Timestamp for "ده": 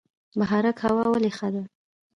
1.53-1.63